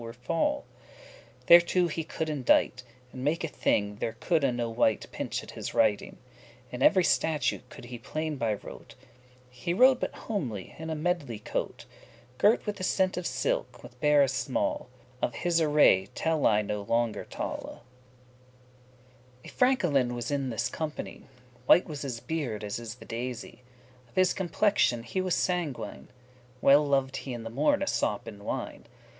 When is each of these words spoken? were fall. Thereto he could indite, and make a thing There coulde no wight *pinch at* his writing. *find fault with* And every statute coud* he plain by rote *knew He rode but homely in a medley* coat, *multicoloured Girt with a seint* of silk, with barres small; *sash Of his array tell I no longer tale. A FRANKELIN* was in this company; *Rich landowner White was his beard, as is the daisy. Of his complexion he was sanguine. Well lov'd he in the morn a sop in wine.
were 0.01 0.13
fall. 0.13 0.65
Thereto 1.45 1.85
he 1.87 2.03
could 2.03 2.27
indite, 2.27 2.81
and 3.13 3.23
make 3.23 3.43
a 3.43 3.47
thing 3.47 3.97
There 3.97 4.17
coulde 4.19 4.51
no 4.55 4.67
wight 4.67 5.05
*pinch 5.11 5.43
at* 5.43 5.51
his 5.51 5.75
writing. 5.75 6.13
*find 6.17 6.17
fault 6.17 6.31
with* 6.69 6.73
And 6.73 6.81
every 6.83 7.03
statute 7.03 7.69
coud* 7.69 7.85
he 7.85 7.99
plain 7.99 8.35
by 8.37 8.55
rote 8.55 8.95
*knew 8.99 9.07
He 9.51 9.73
rode 9.75 9.99
but 9.99 10.11
homely 10.15 10.75
in 10.79 10.89
a 10.89 10.95
medley* 10.95 11.37
coat, 11.37 11.85
*multicoloured 11.85 12.37
Girt 12.59 12.65
with 12.65 12.79
a 12.79 12.83
seint* 12.83 13.15
of 13.15 13.27
silk, 13.27 13.83
with 13.83 14.01
barres 14.01 14.33
small; 14.33 14.89
*sash 14.89 15.07
Of 15.21 15.35
his 15.35 15.61
array 15.61 16.07
tell 16.15 16.47
I 16.47 16.63
no 16.63 16.81
longer 16.81 17.23
tale. 17.25 17.83
A 19.45 19.49
FRANKELIN* 19.49 20.15
was 20.15 20.31
in 20.31 20.49
this 20.49 20.67
company; 20.67 21.11
*Rich 21.11 21.21
landowner 21.27 21.63
White 21.67 21.85
was 21.87 22.01
his 22.01 22.19
beard, 22.21 22.63
as 22.63 22.79
is 22.79 22.95
the 22.95 23.05
daisy. 23.05 23.61
Of 24.09 24.15
his 24.15 24.33
complexion 24.33 25.03
he 25.03 25.21
was 25.21 25.35
sanguine. 25.35 26.07
Well 26.59 26.83
lov'd 26.83 27.17
he 27.17 27.33
in 27.33 27.43
the 27.43 27.51
morn 27.51 27.83
a 27.83 27.87
sop 27.87 28.27
in 28.27 28.43
wine. 28.43 28.85